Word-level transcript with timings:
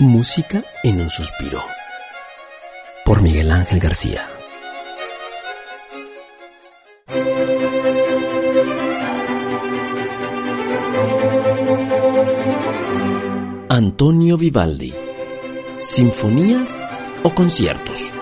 Música 0.00 0.64
en 0.82 1.00
un 1.00 1.08
suspiro. 1.08 1.62
Por 3.04 3.22
Miguel 3.22 3.52
Ángel 3.52 3.78
García. 3.78 4.28
Antonio 13.68 14.36
Vivaldi. 14.36 14.92
Sinfonías 15.78 16.82
o 17.22 17.32
conciertos. 17.32 18.13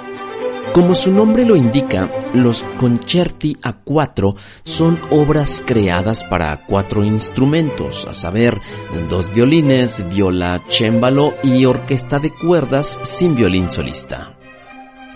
Como 0.72 0.94
su 0.94 1.12
nombre 1.12 1.44
lo 1.44 1.54
indica, 1.54 2.10
los 2.32 2.62
concerti 2.79 3.58
a 3.62 3.74
cuatro 3.74 4.36
son 4.64 4.98
obras 5.11 5.62
creadas 5.64 6.24
para 6.24 6.64
cuatro 6.64 7.04
instrumentos, 7.04 8.06
a 8.08 8.14
saber, 8.14 8.58
dos 9.11 9.30
violines, 9.34 10.08
viola, 10.08 10.64
chémbalo 10.68 11.34
y 11.43 11.66
orquesta 11.66 12.18
de 12.18 12.32
cuerdas 12.32 12.98
sin 13.02 13.35
violín 13.35 13.71
solista. 13.71 14.35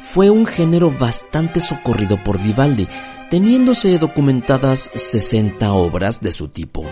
Fue 0.02 0.28
un 0.28 0.44
género 0.44 0.90
bastante 0.90 1.60
socorrido 1.60 2.22
por 2.22 2.38
Vivaldi, 2.38 2.86
teniéndose 3.30 3.98
documentadas 3.98 4.90
60 4.94 5.72
obras 5.72 6.20
de 6.20 6.32
su 6.32 6.48
tipo. 6.48 6.84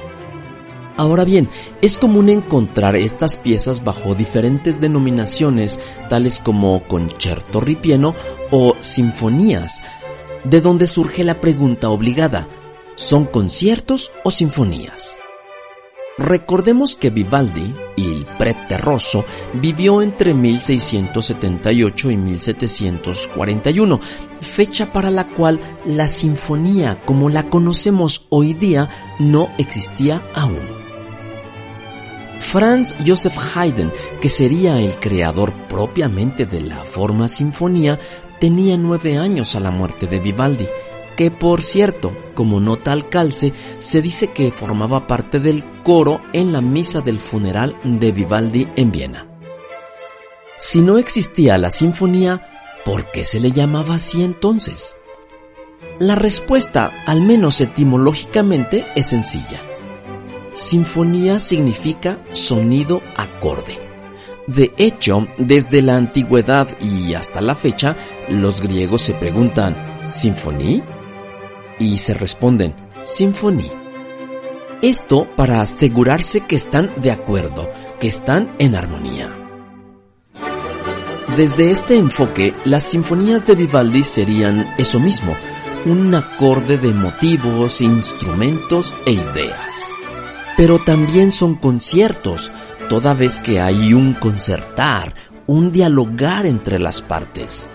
Ahora 0.96 1.24
bien, 1.24 1.48
es 1.82 1.98
común 1.98 2.28
encontrar 2.28 2.94
estas 2.94 3.36
piezas 3.36 3.82
bajo 3.82 4.14
diferentes 4.14 4.80
denominaciones, 4.80 5.80
tales 6.08 6.38
como 6.38 6.84
concierto 6.86 7.60
ripieno 7.60 8.14
o 8.52 8.76
sinfonías, 8.78 9.82
de 10.44 10.60
donde 10.60 10.86
surge 10.86 11.24
la 11.24 11.40
pregunta 11.40 11.90
obligada, 11.90 12.48
¿son 12.94 13.24
conciertos 13.24 14.12
o 14.22 14.30
sinfonías? 14.30 15.16
Recordemos 16.16 16.94
que 16.94 17.10
Vivaldi, 17.10 17.74
il 17.96 18.24
prete 18.38 18.78
rosso, 18.78 19.24
vivió 19.54 20.00
entre 20.00 20.32
1678 20.32 22.10
y 22.12 22.16
1741, 22.16 24.00
fecha 24.40 24.92
para 24.92 25.10
la 25.10 25.26
cual 25.26 25.58
la 25.84 26.06
sinfonía 26.06 27.00
como 27.04 27.30
la 27.30 27.50
conocemos 27.50 28.26
hoy 28.28 28.54
día 28.54 28.88
no 29.18 29.50
existía 29.58 30.22
aún. 30.36 30.83
Franz 32.54 32.94
Joseph 33.04 33.36
Haydn, 33.56 33.92
que 34.20 34.28
sería 34.28 34.78
el 34.78 34.94
creador 35.00 35.52
propiamente 35.68 36.46
de 36.46 36.60
la 36.60 36.76
forma 36.76 37.26
sinfonía, 37.26 37.98
tenía 38.38 38.76
nueve 38.76 39.18
años 39.18 39.56
a 39.56 39.58
la 39.58 39.72
muerte 39.72 40.06
de 40.06 40.20
Vivaldi, 40.20 40.68
que 41.16 41.32
por 41.32 41.62
cierto, 41.62 42.16
como 42.36 42.60
nota 42.60 42.92
al 42.92 43.08
calce, 43.08 43.52
se 43.80 44.00
dice 44.00 44.28
que 44.28 44.52
formaba 44.52 45.08
parte 45.08 45.40
del 45.40 45.64
coro 45.82 46.20
en 46.32 46.52
la 46.52 46.60
misa 46.60 47.00
del 47.00 47.18
funeral 47.18 47.76
de 47.82 48.12
Vivaldi 48.12 48.68
en 48.76 48.92
Viena. 48.92 49.26
Si 50.56 50.80
no 50.80 50.98
existía 50.98 51.58
la 51.58 51.72
sinfonía, 51.72 52.46
¿por 52.84 53.10
qué 53.10 53.24
se 53.24 53.40
le 53.40 53.50
llamaba 53.50 53.96
así 53.96 54.22
entonces? 54.22 54.94
La 55.98 56.14
respuesta, 56.14 56.92
al 57.04 57.20
menos 57.20 57.60
etimológicamente, 57.60 58.86
es 58.94 59.06
sencilla 59.06 59.60
Sinfonía 60.54 61.40
significa 61.40 62.20
sonido 62.32 63.02
acorde. 63.16 63.76
De 64.46 64.72
hecho, 64.76 65.26
desde 65.36 65.82
la 65.82 65.96
antigüedad 65.96 66.68
y 66.80 67.12
hasta 67.14 67.40
la 67.40 67.56
fecha, 67.56 67.96
los 68.28 68.60
griegos 68.60 69.02
se 69.02 69.14
preguntan, 69.14 69.74
¿sinfonía? 70.10 70.84
Y 71.80 71.98
se 71.98 72.14
responden, 72.14 72.72
sinfonía. 73.02 73.72
Esto 74.80 75.26
para 75.34 75.60
asegurarse 75.60 76.42
que 76.42 76.54
están 76.54 77.02
de 77.02 77.10
acuerdo, 77.10 77.68
que 77.98 78.06
están 78.06 78.54
en 78.60 78.76
armonía. 78.76 79.36
Desde 81.36 81.72
este 81.72 81.96
enfoque, 81.96 82.54
las 82.64 82.84
sinfonías 82.84 83.44
de 83.44 83.56
Vivaldi 83.56 84.04
serían 84.04 84.72
eso 84.78 85.00
mismo, 85.00 85.34
un 85.84 86.14
acorde 86.14 86.78
de 86.78 86.92
motivos, 86.92 87.80
instrumentos 87.80 88.94
e 89.04 89.12
ideas 89.12 89.88
pero 90.56 90.78
también 90.78 91.32
son 91.32 91.54
conciertos, 91.56 92.52
toda 92.88 93.14
vez 93.14 93.38
que 93.38 93.60
hay 93.60 93.92
un 93.94 94.14
concertar, 94.14 95.14
un 95.46 95.72
dialogar 95.72 96.46
entre 96.46 96.78
las 96.78 97.02
partes. 97.02 97.70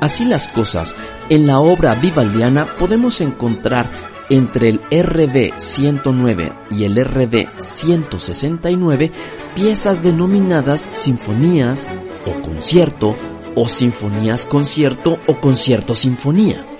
Así 0.00 0.24
las 0.24 0.48
cosas, 0.48 0.96
en 1.28 1.46
la 1.46 1.60
obra 1.60 1.94
vivaldiana 1.94 2.76
podemos 2.76 3.20
encontrar 3.20 3.88
entre 4.30 4.68
el 4.70 4.80
RB 4.90 5.52
109 5.56 6.52
y 6.70 6.84
el 6.84 7.04
RB 7.04 7.48
169 7.58 9.12
piezas 9.54 10.02
denominadas 10.02 10.88
sinfonías 10.92 11.86
o 12.26 12.40
concierto 12.40 13.14
o 13.54 13.68
sinfonías 13.68 14.46
concierto 14.46 15.18
o 15.26 15.40
concierto 15.40 15.94
sinfonía. 15.94 16.71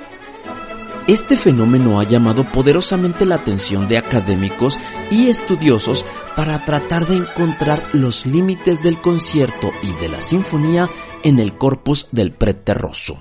Este 1.09 1.37
fenómeno 1.37 1.99
ha 1.99 2.05
llamado 2.05 2.51
poderosamente 2.51 3.27
la 3.27 3.35
atención 3.37 3.89
de 3.89 3.99
académicos 3.99 4.79
y 5.11 5.29
estudiosos 5.29 6.05
para 6.37 6.65
tratar 6.65 7.09
de 7.09 7.17
encontrar 7.17 7.83
los 7.93 8.25
límites 8.25 8.83
del 8.83 9.01
concierto 9.01 9.73
y 9.83 9.93
de 10.01 10.09
la 10.09 10.21
sinfonía 10.21 10.89
en 11.25 11.41
el 11.41 11.59
corpus 11.59 12.07
del 12.12 12.33
prete 12.33 12.75
rosso. 12.75 13.19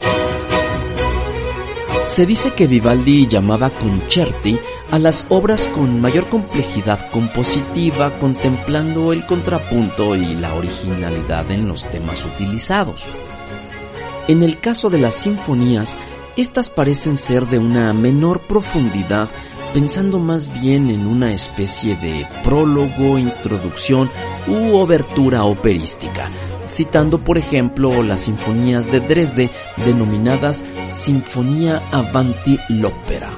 Se 2.06 2.25
dice 2.25 2.52
que 2.52 2.68
Vivaldi 2.68 3.28
llamaba 3.28 3.70
concerti 3.70 4.59
a 4.91 5.00
las 5.00 5.25
obras 5.30 5.66
con 5.68 6.02
mayor 6.02 6.28
complejidad 6.28 7.09
compositiva, 7.09 8.12
contemplando 8.20 9.12
el 9.12 9.25
contrapunto 9.25 10.16
y 10.16 10.36
la 10.36 10.53
originalidad 10.53 11.50
en 11.50 11.68
los 11.68 11.90
temas 11.90 12.24
utilizados. 12.25 13.06
En 14.28 14.44
el 14.44 14.59
caso 14.59 14.90
de 14.90 15.00
las 15.00 15.16
sinfonías, 15.16 15.96
estas 16.38 16.69
parecen 16.69 17.18
ser 17.18 17.46
de 17.47 17.59
una 17.59 17.94
menor 17.94 18.42
profundidad, 18.42 19.30
pensando 19.74 20.19
más 20.19 20.62
bien 20.62 20.90
en 20.90 21.06
una 21.06 21.34
especie 21.34 21.96
de 21.96 22.28
prólogo, 22.44 23.18
introducción 23.18 24.09
u 24.47 24.75
obertura 24.75 25.44
operística, 25.44 26.30
citando 26.66 27.24
por 27.24 27.38
ejemplo 27.38 28.03
las 28.03 28.22
sinfonías 28.22 28.91
de 28.91 29.00
Dresde 29.02 29.50
denominadas 29.86 30.64
Sinfonía 30.90 31.81
Avanti 31.91 32.58
l'Opera. 32.70 33.31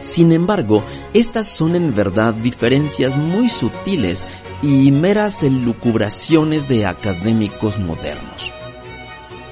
Sin 0.00 0.32
embargo, 0.32 0.82
estas 1.12 1.46
son 1.46 1.74
en 1.74 1.94
verdad 1.94 2.32
diferencias 2.34 3.16
muy 3.16 3.48
sutiles 3.48 4.26
y 4.62 4.90
meras 4.90 5.42
elucubraciones 5.42 6.68
de 6.68 6.86
académicos 6.86 7.78
modernos. 7.78 8.57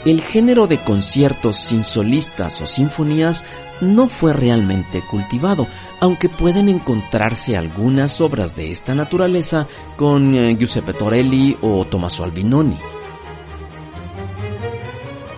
El 0.06 0.21
género 0.22 0.69
de 0.69 0.78
conciertos 0.78 1.56
sin 1.56 1.83
solistas 1.83 2.62
o 2.62 2.67
sinfonías 2.67 3.44
no 3.81 4.09
fue 4.09 4.33
realmente 4.33 5.03
cultivado, 5.03 5.67
aunque 5.99 6.28
pueden 6.28 6.69
encontrarse 6.69 7.56
algunas 7.56 8.21
obras 8.21 8.55
de 8.55 8.71
esta 8.71 8.94
naturaleza 8.94 9.67
con 9.97 10.37
eh, 10.37 10.56
Giuseppe 10.56 10.93
Torelli 10.93 11.56
o 11.61 11.84
Tommaso 11.87 12.22
Albinoni. 12.22 12.78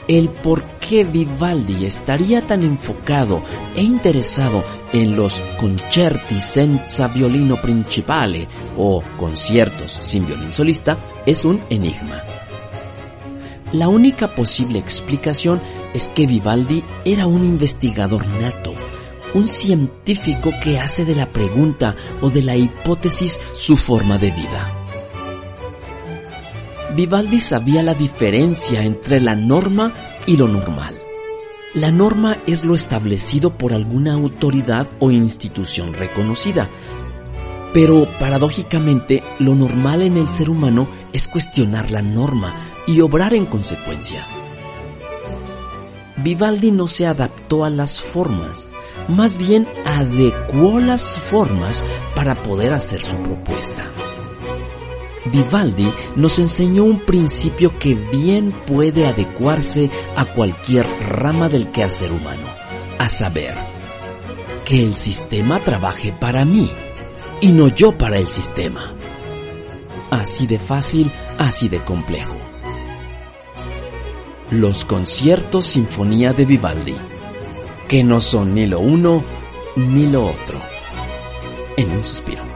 El 0.07 0.29
por 0.29 0.63
qué 0.63 1.03
Vivaldi 1.05 1.87
estaría 1.87 2.47
tan 2.47 2.63
enfocado 2.63 3.43
e 3.75 3.83
interesado 3.83 4.63
en 4.93 5.17
los 5.17 5.41
concerti 5.59 6.43
senza 6.43 7.09
violino 7.09 7.57
principale 7.57 8.47
o 8.77 9.03
conciertos 9.17 9.97
sin 10.03 10.27
violín 10.27 10.53
solista 10.53 10.99
es 11.25 11.47
un 11.47 11.59
enigma. 11.71 12.23
La 13.73 13.89
única 13.89 14.29
posible 14.29 14.79
explicación 14.79 15.61
es 15.93 16.09
que 16.09 16.27
Vivaldi 16.27 16.83
era 17.05 17.27
un 17.27 17.45
investigador 17.45 18.27
nato, 18.41 18.73
un 19.35 19.47
científico 19.47 20.53
que 20.63 20.79
hace 20.79 21.05
de 21.05 21.15
la 21.15 21.27
pregunta 21.27 21.95
o 22.23 22.31
de 22.31 22.43
la 22.43 22.57
hipótesis 22.57 23.39
su 23.53 23.77
forma 23.77 24.17
de 24.17 24.31
vida. 24.31 24.73
Vivaldi 26.97 27.41
sabía 27.41 27.83
la 27.83 27.95
diferencia 27.95 28.83
entre 28.83 29.21
la 29.21 29.37
norma 29.37 29.93
y 30.27 30.37
lo 30.39 30.49
normal. 30.49 30.99
La 31.75 31.93
norma 31.93 32.39
es 32.47 32.65
lo 32.65 32.75
establecido 32.75 33.51
por 33.51 33.75
alguna 33.75 34.15
autoridad 34.15 34.87
o 34.99 35.11
institución 35.11 35.93
reconocida, 35.93 36.71
pero 37.75 38.09
paradójicamente 38.19 39.23
lo 39.39 39.55
normal 39.55 40.01
en 40.01 40.17
el 40.17 40.29
ser 40.29 40.49
humano 40.49 40.89
es 41.13 41.29
cuestionar 41.29 41.91
la 41.91 42.01
norma, 42.01 42.55
y 42.89 43.03
obrar 43.03 43.35
en 43.35 43.47
consecuencia. 43.47 44.27
Vivaldi 46.17 46.73
no 46.73 46.89
se 46.89 47.07
adaptó 47.07 47.65
a 47.65 47.71
las 47.71 48.01
formas, 48.01 48.69
más 49.07 49.37
bien 49.37 49.69
adecuó 49.85 50.81
las 50.81 51.03
formas 51.03 51.85
para 52.17 52.43
poder 52.43 52.73
hacer 52.73 53.03
su 53.03 53.17
propuesta. 53.19 53.85
Vivaldi 55.27 55.93
nos 56.17 56.39
enseñó 56.39 56.85
un 56.85 57.01
principio 57.01 57.79
que 57.79 57.95
bien 57.95 58.53
puede 58.67 59.07
adecuarse 59.07 59.91
a 60.17 60.25
cualquier 60.25 60.87
rama 61.07 61.49
del 61.49 61.71
quehacer 61.71 62.11
humano, 62.11 62.47
a 62.99 63.09
saber, 63.09 63.55
que 64.65 64.83
el 64.83 64.97
sistema 64.97 65.61
trabaje 65.61 66.13
para 66.19 66.45
mí 66.45 66.71
y 67.41 67.53
no 67.53 67.69
yo 67.69 67.97
para 67.97 68.17
el 68.17 68.29
sistema. 68.29 68.95
así 70.11 70.47
de 70.47 70.59
fácil, 70.59 71.11
así 71.39 71.69
de 71.69 71.81
complejo. 71.81 72.38
Los 74.51 74.87
conciertos 74.87 75.67
Sinfonía 75.67 76.33
de 76.33 76.47
Vivaldi, 76.47 76.95
que 77.87 78.03
no 78.03 78.23
son 78.23 78.55
ni 78.55 78.67
lo 78.67 78.81
uno 78.81 79.23
ni 79.77 80.07
lo 80.07 80.27
otro. 80.27 80.59
En 81.77 81.91
un 81.91 82.03
suspiro. 82.03 82.48